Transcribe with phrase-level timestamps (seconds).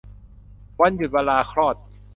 [0.81, 1.75] วันหยุด วันลาคลอด